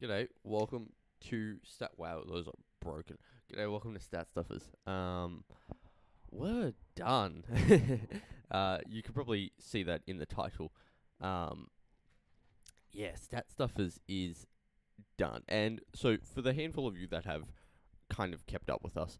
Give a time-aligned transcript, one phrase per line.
[0.00, 0.90] G'day, welcome
[1.28, 1.90] to Stat.
[1.96, 3.18] Wow, those are broken.
[3.52, 4.70] G'day, welcome to Stat Stuffers.
[4.86, 5.42] Um,
[6.30, 7.42] we're done.
[8.52, 10.70] uh, you can probably see that in the title.
[11.20, 11.66] Um,
[12.92, 14.46] yeah, Stat Stuffers is
[15.16, 15.42] done.
[15.48, 17.42] And so, for the handful of you that have
[18.08, 19.18] kind of kept up with us,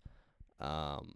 [0.61, 1.15] um,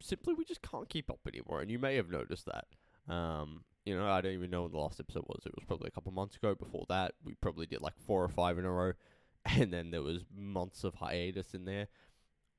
[0.00, 1.60] simply we just can't keep up anymore.
[1.60, 2.66] And you may have noticed that.
[3.10, 5.42] Um, you know, I don't even know when the last episode was.
[5.46, 6.54] It was probably a couple months ago.
[6.54, 8.92] Before that, we probably did like four or five in a row,
[9.44, 11.88] and then there was months of hiatus in there.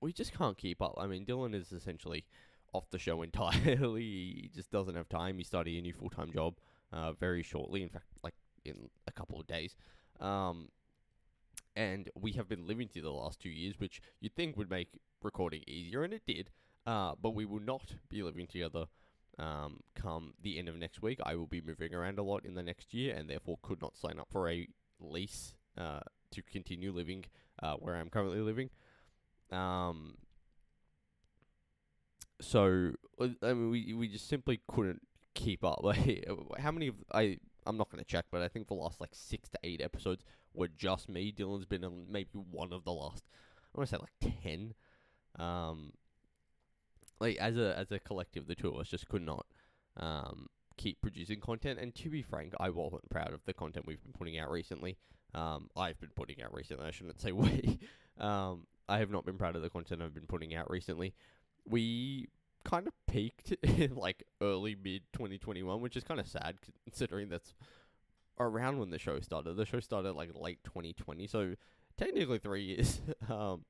[0.02, 0.96] We just can't keep up.
[0.98, 2.26] I mean, Dylan is essentially
[2.74, 4.02] off the show entirely.
[4.02, 5.38] he just doesn't have time.
[5.38, 6.55] He's starting a new full time job
[6.91, 7.84] uh, very shortly.
[7.84, 9.76] In fact, like in a couple of days.
[10.20, 10.70] Um,
[11.76, 14.90] and we have been living through the last two years, which you'd think would make
[15.24, 16.49] recording easier, and it did.
[16.86, 18.86] Uh, but we will not be living together
[19.41, 21.20] um, come the end of next week.
[21.26, 23.98] I will be moving around a lot in the next year, and therefore could not
[23.98, 24.68] sign up for a
[24.99, 26.02] lease uh,
[26.32, 27.26] to continue living
[27.62, 28.70] uh, where I'm currently living.
[29.51, 30.16] Um,
[32.40, 35.01] so uh, I mean, we we just simply couldn't
[35.34, 35.84] keep up.
[36.60, 39.49] How many of I I'm not gonna check, but I think the last like six
[39.49, 40.23] to eight episodes
[40.54, 41.34] were just me.
[41.35, 43.23] Dylan's been on maybe one of the last.
[43.73, 44.73] I want to say like ten.
[45.40, 45.94] Um,
[47.22, 49.46] like as a as a collective, the two of us just could not
[49.98, 51.80] um, keep producing content.
[51.80, 54.98] And to be frank, I wasn't proud of the content we've been putting out recently.
[55.34, 56.88] Um, I've been putting out recently.
[56.88, 57.80] I shouldn't say we.
[58.20, 61.13] um, I have not been proud of the content I've been putting out recently.
[61.66, 62.28] We
[62.66, 67.53] kind of peaked in like early mid 2021, which is kind of sad considering that's
[68.40, 69.56] around when the show started.
[69.56, 71.56] The show started like late 2020, so
[71.97, 73.00] technically three years.
[73.30, 73.63] um,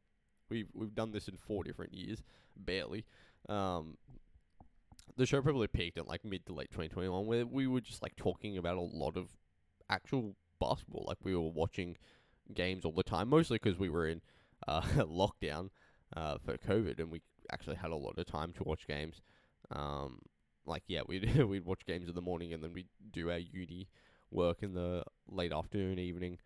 [0.50, 2.24] we've we've done this in four different years,
[2.56, 3.06] barely.
[3.50, 3.98] Um,
[5.18, 8.16] the show probably peaked at like mid to late 2021, where we were just like
[8.16, 9.30] talking about a lot of
[9.90, 11.06] actual basketball.
[11.08, 11.98] Like we were watching
[12.54, 14.22] games all the time, mostly because we were in
[14.68, 15.70] uh, lockdown
[16.16, 19.22] uh, for COVID, and we actually had a lot of time to watch games.
[19.72, 20.20] Um,
[20.66, 23.90] like yeah, we'd we'd watch games in the morning, and then we'd do our uni
[24.32, 26.38] work in the late afternoon, evening.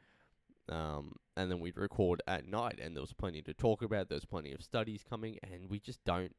[0.67, 4.09] Um, and then we'd record at night, and there was plenty to talk about.
[4.09, 6.35] There's plenty of studies coming, and we just don't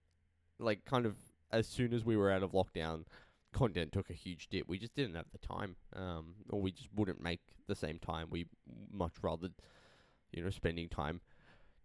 [0.59, 1.17] like kind of
[1.53, 3.05] as soon as we were out of lockdown,
[3.53, 4.69] content took a huge dip.
[4.69, 8.28] We just didn't have the time, um, or we just wouldn't make the same time.
[8.31, 8.47] We
[8.93, 9.49] much rather,
[10.33, 11.21] you know, spending time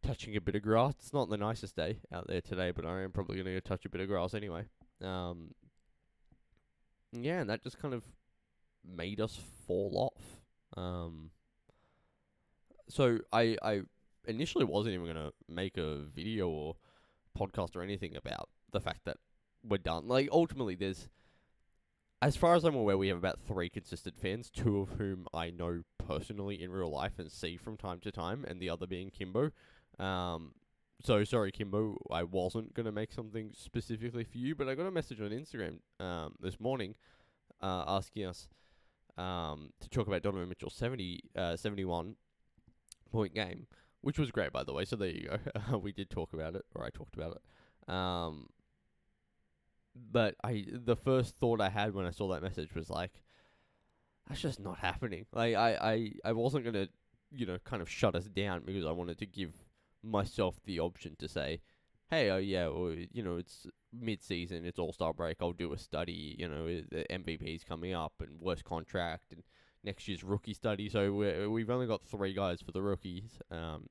[0.04, 0.94] touching a bit of grass.
[1.00, 3.60] It's not the nicest day out there today, but I am probably going to go
[3.60, 4.66] touch a bit of grass anyway.
[5.02, 5.54] Um,
[7.12, 8.04] yeah, and that just kind of
[8.86, 10.82] made us fall off.
[10.82, 11.32] Um,
[12.90, 13.82] so I I
[14.28, 16.76] initially wasn't even gonna make a video or
[17.38, 19.18] podcast or anything about the fact that
[19.64, 20.08] we're done.
[20.08, 21.10] Like ultimately, there's
[22.22, 25.50] as far as I'm aware, we have about three consistent fans, two of whom I
[25.50, 29.10] know personally in real life and see from time to time, and the other being
[29.10, 29.52] Kimbo.
[29.98, 30.54] Um,
[31.04, 34.92] so sorry, Kimbo, I wasn't gonna make something specifically for you, but I got a
[34.92, 36.96] message on Instagram um, this morning
[37.62, 38.48] uh, asking us
[39.18, 42.16] um, to talk about Donovan Mitchell's 70, uh, 71
[43.12, 43.68] point game,
[44.02, 44.86] which was great, by the way.
[44.86, 45.30] So there you
[45.70, 45.78] go.
[45.80, 47.94] we did talk about it, or I talked about it.
[47.94, 48.48] Um,
[49.96, 53.12] but I, the first thought I had when I saw that message was like,
[54.28, 55.26] that's just not happening.
[55.34, 56.88] Like I, I, I wasn't gonna,
[57.32, 59.54] you know, kind of shut us down because I wanted to give
[60.04, 61.62] myself the option to say,
[62.10, 65.38] hey, oh yeah, or you know, it's mid-season, it's All-Star break.
[65.42, 66.36] I'll do a study.
[66.38, 69.44] You know, the MVP's coming up and worst contract and
[69.84, 70.90] next year's rookie study.
[70.90, 73.40] So we we've only got three guys for the rookies.
[73.50, 73.88] Um,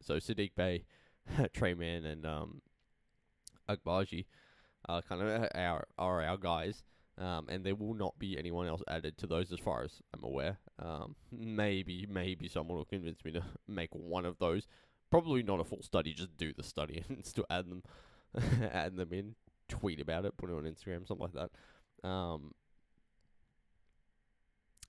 [0.00, 0.84] so Saddiq Bey,
[1.52, 2.62] Tre Mann, and um,
[3.68, 4.26] Agbaji
[4.88, 6.82] are kind of our are our guys.
[7.18, 10.22] Um, and there will not be anyone else added to those as far as I'm
[10.22, 10.58] aware.
[10.78, 14.68] Um, maybe, maybe someone will convince me to make one of those.
[15.10, 17.82] Probably not a full study, just do the study and still add them,
[18.72, 19.34] add them in,
[19.68, 21.50] tweet about it, put it on Instagram, something like
[22.04, 22.08] that.
[22.08, 22.52] Um,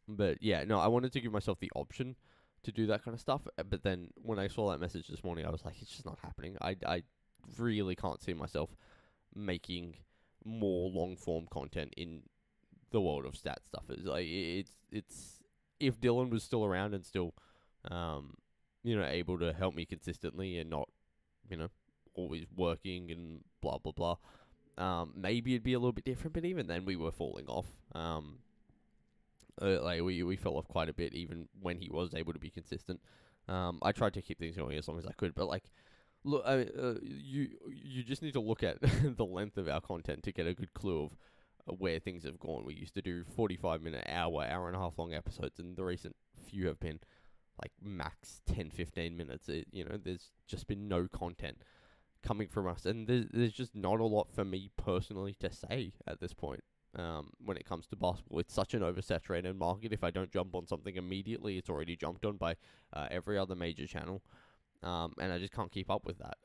[0.07, 2.15] but yeah, no, I wanted to give myself the option
[2.63, 3.41] to do that kind of stuff.
[3.57, 6.05] uh, But then when I saw that message this morning, I was like, it's just
[6.05, 6.57] not happening.
[6.61, 7.03] I, I
[7.57, 8.69] really can't see myself
[9.35, 9.95] making
[10.43, 12.21] more long form content in
[12.91, 13.83] the world of stat stuff.
[13.89, 15.39] It's like it's it's
[15.79, 17.33] if Dylan was still around and still,
[17.89, 18.35] um,
[18.83, 20.89] you know, able to help me consistently and not,
[21.49, 21.69] you know,
[22.13, 24.17] always working and blah blah blah.
[24.77, 27.67] Um, maybe it'd be a little bit different, but even then we were falling off.
[27.93, 28.39] Um,
[29.61, 32.39] uh, like we we fell off quite a bit even when he was able to
[32.39, 32.99] be consistent.
[33.47, 35.71] Um, I tried to keep things going as long as I could, but like,
[36.23, 40.23] look, I, uh, you you just need to look at the length of our content
[40.23, 41.17] to get a good clue of
[41.69, 42.65] uh, where things have gone.
[42.65, 45.75] We used to do forty five minute, hour, hour and a half long episodes, and
[45.75, 46.99] the recent few have been
[47.61, 49.49] like max 10, 15 minutes.
[49.49, 51.57] It, you know, there's just been no content
[52.23, 55.93] coming from us, and there's there's just not a lot for me personally to say
[56.07, 56.63] at this point.
[56.95, 59.93] Um, when it comes to basketball, it's such an oversaturated market.
[59.93, 62.55] If I don't jump on something immediately, it's already jumped on by
[62.93, 64.23] uh, every other major channel,
[64.83, 66.37] um, and I just can't keep up with that.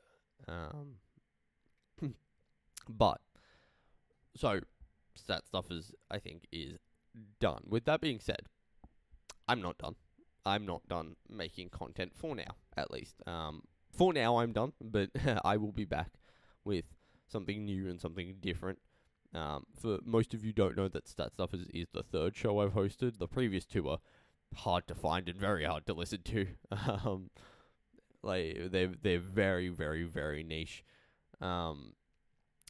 [0.47, 0.95] Um,
[2.89, 3.21] but
[4.35, 4.59] so
[5.15, 6.77] stat stuff is I think is
[7.39, 7.63] done.
[7.67, 8.47] With that being said,
[9.47, 9.95] I'm not done.
[10.45, 13.15] I'm not done making content for now, at least.
[13.25, 15.09] Um, for now, I'm done, but
[15.45, 16.11] I will be back
[16.63, 16.85] with
[17.27, 18.79] something new and something different.
[19.33, 22.59] Um, for most of you don't know that Stat Stuff is, is the third show
[22.59, 23.17] I've hosted.
[23.17, 23.99] The previous two are
[24.55, 26.47] hard to find and very hard to listen to.
[27.05, 27.29] Um,
[28.25, 30.83] like they're they're very very very niche.
[31.41, 31.93] Um,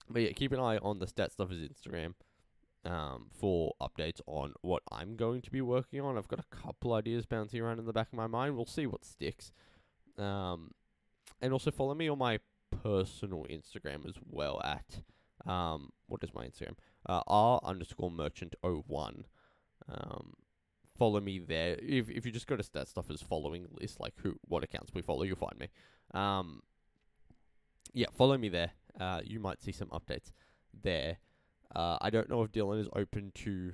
[0.10, 2.14] but yeah, keep an eye on the Stat Stuffers Instagram
[2.86, 6.18] um, for updates on what I'm going to be working on.
[6.18, 8.56] I've got a couple ideas bouncing around in the back of my mind.
[8.56, 9.52] We'll see what sticks.
[10.18, 10.72] Um,
[11.42, 12.40] and also follow me on my
[12.84, 15.02] personal Instagram as well at
[15.46, 16.76] um, what is my Instagram?
[17.08, 19.26] Uh, R underscore merchant 01.
[19.90, 20.34] Um,
[20.98, 21.78] follow me there.
[21.82, 25.02] If if you just go to Stat Stuffers following list, like who what accounts we
[25.02, 25.70] follow, you'll find me.
[26.14, 26.62] Um,
[27.94, 28.72] yeah, follow me there.
[29.00, 30.32] Uh, you might see some updates
[30.84, 31.18] there.
[31.76, 33.74] Uh, I don't know if Dylan is open to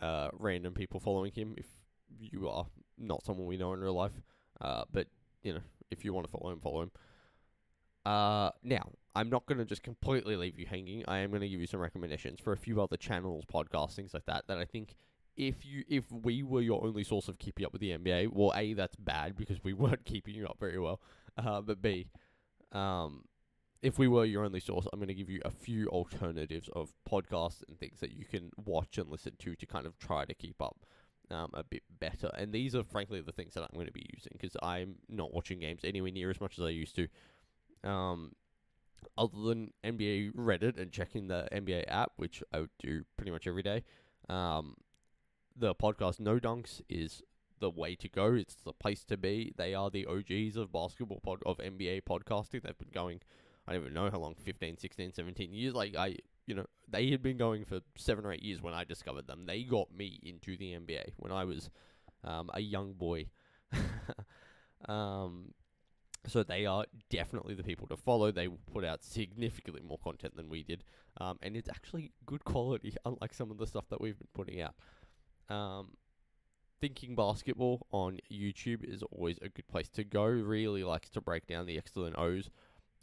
[0.00, 1.54] uh, random people following him.
[1.56, 1.66] If
[2.18, 2.66] you are
[2.98, 4.20] not someone we know in real life,
[4.60, 5.06] uh, but
[5.42, 5.60] you know,
[5.90, 6.90] if you want to follow him, follow him.
[8.04, 11.04] Uh, now I'm not going to just completely leave you hanging.
[11.06, 14.14] I am going to give you some recommendations for a few other channels, podcasts, things
[14.14, 14.44] like that.
[14.48, 14.94] That I think
[15.36, 18.52] if you if we were your only source of keeping up with the NBA, well,
[18.54, 21.00] a that's bad because we weren't keeping you up very well.
[21.36, 22.08] Uh, but b,
[22.72, 23.24] um,
[23.82, 26.92] if we were your only source, I'm going to give you a few alternatives of
[27.10, 30.34] podcasts and things that you can watch and listen to to kind of try to
[30.34, 30.84] keep up
[31.30, 32.30] um, a bit better.
[32.36, 35.32] And these are frankly the things that I'm going to be using because I'm not
[35.32, 37.08] watching games anywhere near as much as I used to.
[37.88, 38.32] Um,
[39.16, 43.46] other than NBA Reddit and checking the NBA app, which I would do pretty much
[43.46, 43.84] every day,
[44.28, 44.74] um,
[45.60, 47.22] the podcast No Dunks is
[47.60, 48.34] the way to go.
[48.34, 49.52] It's the place to be.
[49.56, 52.62] They are the OGs of basketball pod of NBA podcasting.
[52.62, 53.20] They've been going
[53.68, 55.74] I don't even know how long 15, 16, 17 years.
[55.74, 56.16] Like I,
[56.46, 59.44] you know, they had been going for seven or eight years when I discovered them.
[59.46, 61.70] They got me into the NBA when I was
[62.24, 63.26] um, a young boy.
[64.88, 65.52] um,
[66.26, 68.32] so they are definitely the people to follow.
[68.32, 70.84] They put out significantly more content than we did,
[71.20, 74.60] um, and it's actually good quality, unlike some of the stuff that we've been putting
[74.60, 74.74] out.
[75.50, 75.96] Um,
[76.80, 80.24] Thinking Basketball on YouTube is always a good place to go.
[80.24, 82.48] Really likes to break down the X's and O's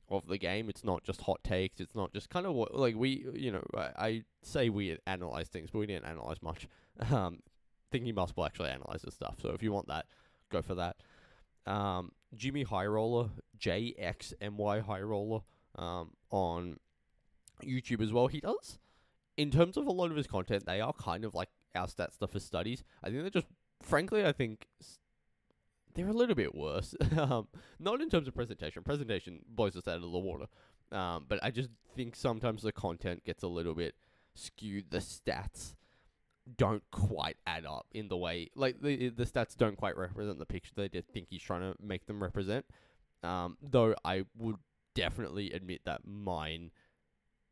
[0.10, 0.70] of the game.
[0.70, 1.80] It's not just hot takes.
[1.80, 5.50] It's not just kind of what like we you know I, I say we analyze
[5.50, 6.68] things, but we didn't analyze much.
[7.12, 7.44] Um,
[7.92, 9.36] thinking basketball actually analyzes stuff.
[9.40, 10.08] So if you want that,
[10.50, 10.96] go for that.
[11.68, 13.30] Um, Jimmy High Roller,
[13.60, 15.42] JXMY High Roller,
[15.76, 16.78] um, on
[17.64, 18.26] YouTube as well.
[18.26, 18.80] He does,
[19.38, 22.14] in terms of a lot of his content, they are kind of like our stat
[22.14, 22.84] stuff for studies.
[23.04, 23.48] I think they're just,
[23.82, 24.68] frankly, I think
[25.94, 26.96] they're a little bit worse.
[27.18, 27.48] um,
[27.80, 28.84] not in terms of presentation.
[28.84, 30.46] Presentation blows us out of the water.
[30.92, 33.96] Um, but I just think sometimes the content gets a little bit
[34.36, 34.92] skewed.
[34.92, 35.76] The stats
[36.56, 40.46] don't quite add up in the way like the the stats don't quite represent the
[40.46, 42.66] picture they think he's trying to make them represent.
[43.22, 44.56] Um, though I would
[44.96, 46.72] definitely admit that mine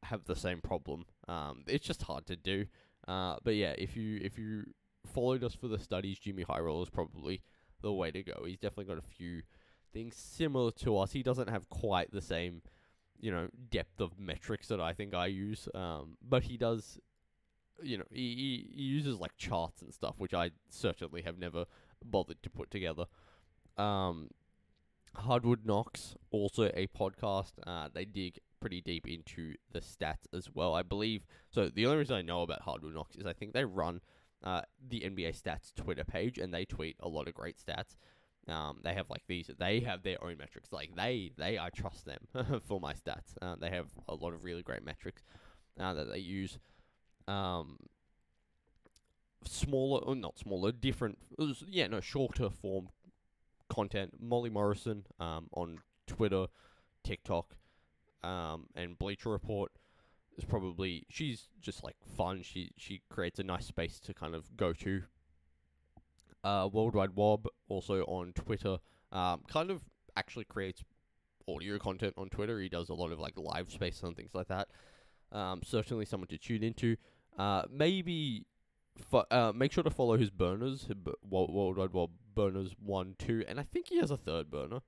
[0.03, 1.05] have the same problem.
[1.27, 2.67] Um, it's just hard to do.
[3.07, 4.65] Uh, but yeah, if you if you
[5.05, 7.41] followed us for the studies, Jimmy High is probably
[7.81, 8.43] the way to go.
[8.45, 9.43] He's definitely got a few
[9.93, 11.11] things similar to us.
[11.11, 12.61] He doesn't have quite the same,
[13.19, 15.69] you know, depth of metrics that I think I use.
[15.73, 16.99] Um, but he does,
[17.81, 21.65] you know, he, he, he uses like charts and stuff, which I certainly have never
[22.03, 23.05] bothered to put together.
[23.77, 24.29] Um,
[25.15, 27.53] Hardwood Knox, also a podcast.
[27.65, 30.73] Uh, they dig pretty deep into the stats as well.
[30.73, 31.69] I believe so.
[31.69, 34.01] The only reason I know about Hardwood Knox is I think they run
[34.43, 37.95] uh, the NBA Stats Twitter page, and they tweet a lot of great stats.
[38.51, 39.51] Um, they have like these.
[39.59, 40.71] They have their own metrics.
[40.71, 42.21] Like they, they, I trust them
[42.65, 43.37] for my stats.
[43.39, 45.21] Uh, they have a lot of really great metrics
[45.79, 46.57] uh, that they use.
[47.27, 47.77] Um,
[49.45, 51.19] smaller, or not smaller, different.
[51.67, 52.89] Yeah, no, shorter form
[53.69, 54.13] content.
[54.19, 56.47] Molly Morrison um, on Twitter,
[57.03, 57.55] TikTok,
[58.25, 59.71] um, and Bleacher Report
[60.37, 62.41] is probably she's just like fun.
[62.41, 65.03] She she creates a nice space to kind of go to.
[66.43, 68.77] Uh, Worldwide Wob also on Twitter,
[69.11, 69.81] um, kind of
[70.15, 70.83] actually creates
[71.47, 72.59] audio content on Twitter.
[72.59, 74.67] He does a lot of like live space and things like that.
[75.31, 76.97] Um, certainly someone to tune into.
[77.37, 78.45] Uh, maybe
[79.09, 82.75] fo- uh, make sure to follow his burners, his bu- World World Wide Wob burners
[82.79, 84.81] one, two, and I think he has a third burner.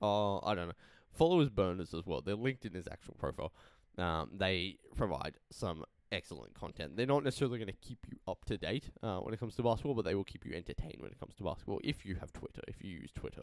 [0.00, 0.74] Oh, I don't know.
[1.16, 2.20] Follow his burners as well.
[2.20, 3.52] They're linked in his actual profile.
[3.98, 6.96] Um, they provide some excellent content.
[6.96, 9.62] They're not necessarily going to keep you up to date uh, when it comes to
[9.62, 11.80] basketball, but they will keep you entertained when it comes to basketball.
[11.82, 13.42] If you have Twitter, if you use Twitter,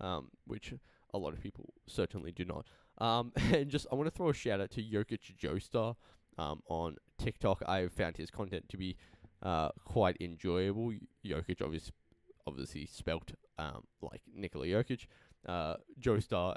[0.00, 0.74] um, which
[1.14, 2.66] a lot of people certainly do not.
[2.98, 5.96] Um, and just I want to throw a shout out to Jokic Joestar
[6.38, 7.62] um, on TikTok.
[7.66, 8.96] I've found his content to be
[9.42, 10.92] uh, quite enjoyable.
[11.24, 11.92] Jokic obviously
[12.46, 15.06] obviously spelt um, like Nikola Jokic.
[15.46, 16.54] Uh, Joestar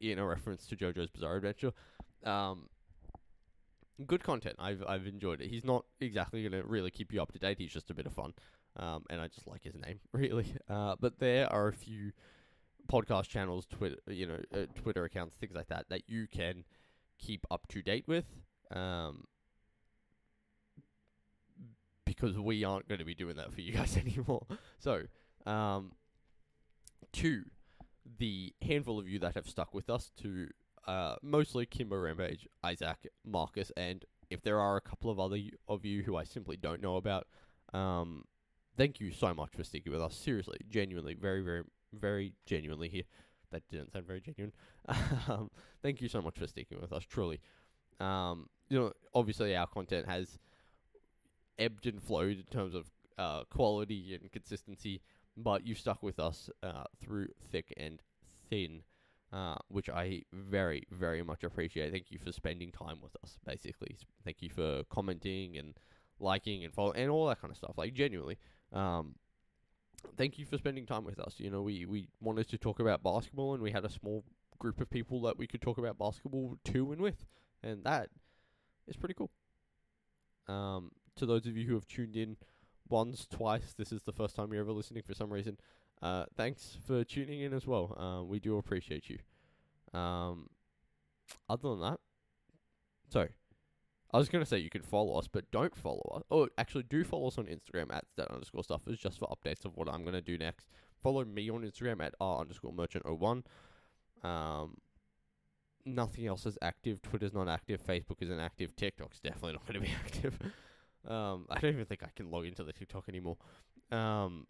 [0.00, 1.72] in a reference to JoJo's Bizarre Adventure.
[2.24, 2.68] Um,
[4.06, 4.56] good content.
[4.58, 5.48] I've I've enjoyed it.
[5.48, 7.58] He's not exactly gonna really keep you up to date.
[7.58, 8.34] He's just a bit of fun.
[8.76, 10.46] Um, and I just like his name really.
[10.68, 12.12] Uh, but there are a few
[12.90, 16.64] podcast channels, Twitter, you know, uh, Twitter accounts, things like that that you can
[17.18, 18.24] keep up to date with.
[18.74, 19.24] Um,
[22.04, 24.46] because we aren't going to be doing that for you guys anymore.
[24.78, 25.02] So,
[25.46, 25.92] um,
[27.14, 27.44] to
[28.18, 30.48] the handful of you that have stuck with us, to
[30.86, 35.38] uh, mostly Kimbo Rampage, Isaac, Marcus, and if there are a couple of other
[35.68, 37.26] of you who I simply don't know about,
[37.72, 38.24] um,
[38.76, 40.16] thank you so much for sticking with us.
[40.16, 43.04] Seriously, genuinely, very, very, very genuinely here.
[43.50, 44.52] That didn't sound very genuine.
[45.28, 45.50] um,
[45.82, 47.40] thank you so much for sticking with us, truly.
[48.00, 50.38] Um, you know, obviously our content has
[51.58, 55.02] ebbed and flowed in terms of uh, quality and consistency,
[55.36, 58.02] but you stuck with us uh, through thick and
[58.50, 58.82] thin,
[59.32, 61.92] uh, which I very, very much appreciate.
[61.92, 63.96] Thank you for spending time with us, basically.
[64.24, 65.74] Thank you for commenting and
[66.20, 67.74] liking and following and all that kind of stuff.
[67.76, 68.38] Like, genuinely.
[68.72, 69.14] Um,
[70.16, 71.34] thank you for spending time with us.
[71.38, 74.24] You know, we, we wanted to talk about basketball and we had a small
[74.58, 77.24] group of people that we could talk about basketball to and with.
[77.62, 78.10] And that
[78.86, 79.30] is pretty cool.
[80.48, 82.36] Um, to those of you who have tuned in
[82.92, 85.56] once, twice, this is the first time you're ever listening for some reason.
[86.00, 87.96] Uh, thanks for tuning in as well.
[87.98, 89.18] Uh, we do appreciate you.
[89.98, 90.48] Um,
[91.48, 92.00] other than that,
[93.08, 93.28] so
[94.12, 96.22] I was gonna say you can follow us, but don't follow us.
[96.30, 99.76] Oh, actually, do follow us on Instagram at stat underscore stuffers just for updates of
[99.76, 100.68] what I'm gonna do next.
[101.02, 103.44] Follow me on Instagram at r underscore merchant 01.
[104.22, 104.76] Um,
[105.84, 107.02] nothing else is active.
[107.02, 107.84] Twitter's not active.
[107.84, 108.76] Facebook isn't active.
[108.76, 110.38] TikTok's definitely not going to be active.
[111.08, 113.36] Um, I don't even think I can log into the TikTok anymore.
[113.90, 114.46] Um,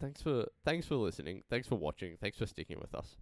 [0.00, 1.42] thanks for thanks for listening.
[1.50, 2.16] Thanks for watching.
[2.20, 3.16] Thanks for sticking with us.